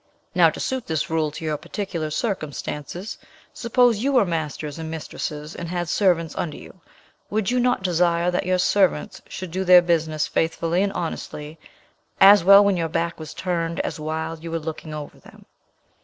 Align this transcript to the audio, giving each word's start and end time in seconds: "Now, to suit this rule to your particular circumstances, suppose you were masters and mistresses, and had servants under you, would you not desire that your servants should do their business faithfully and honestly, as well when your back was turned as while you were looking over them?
"Now, 0.33 0.49
to 0.49 0.59
suit 0.59 0.87
this 0.87 1.11
rule 1.11 1.29
to 1.29 1.45
your 1.45 1.57
particular 1.57 2.09
circumstances, 2.09 3.19
suppose 3.53 3.99
you 3.99 4.13
were 4.13 4.25
masters 4.25 4.79
and 4.79 4.89
mistresses, 4.89 5.55
and 5.55 5.67
had 5.67 5.89
servants 5.89 6.33
under 6.35 6.57
you, 6.57 6.81
would 7.29 7.51
you 7.51 7.59
not 7.59 7.83
desire 7.83 8.31
that 8.31 8.47
your 8.47 8.57
servants 8.57 9.21
should 9.29 9.51
do 9.51 9.63
their 9.63 9.83
business 9.83 10.25
faithfully 10.25 10.81
and 10.81 10.91
honestly, 10.93 11.59
as 12.19 12.43
well 12.43 12.65
when 12.65 12.77
your 12.77 12.89
back 12.89 13.19
was 13.19 13.35
turned 13.35 13.79
as 13.81 13.99
while 13.99 14.39
you 14.39 14.49
were 14.49 14.57
looking 14.57 14.91
over 14.91 15.19
them? 15.19 15.45